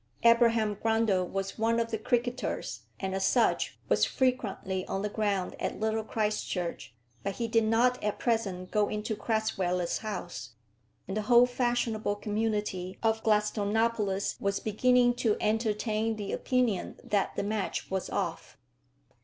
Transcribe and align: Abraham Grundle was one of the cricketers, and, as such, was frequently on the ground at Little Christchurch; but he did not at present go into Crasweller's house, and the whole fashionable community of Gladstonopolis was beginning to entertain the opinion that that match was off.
Abraham 0.23 0.77
Grundle 0.77 1.29
was 1.29 1.59
one 1.59 1.79
of 1.79 1.91
the 1.91 1.99
cricketers, 1.99 2.87
and, 2.99 3.13
as 3.13 3.23
such, 3.23 3.77
was 3.87 4.03
frequently 4.03 4.83
on 4.87 5.03
the 5.03 5.09
ground 5.09 5.55
at 5.59 5.79
Little 5.79 6.03
Christchurch; 6.03 6.95
but 7.21 7.35
he 7.35 7.47
did 7.47 7.65
not 7.65 8.03
at 8.03 8.17
present 8.17 8.71
go 8.71 8.89
into 8.89 9.15
Crasweller's 9.15 9.99
house, 9.99 10.53
and 11.07 11.15
the 11.15 11.21
whole 11.21 11.45
fashionable 11.45 12.15
community 12.15 12.97
of 13.03 13.21
Gladstonopolis 13.21 14.37
was 14.41 14.59
beginning 14.59 15.13
to 15.17 15.37
entertain 15.39 16.15
the 16.15 16.31
opinion 16.33 16.99
that 17.03 17.35
that 17.35 17.45
match 17.45 17.91
was 17.91 18.09
off. 18.09 18.57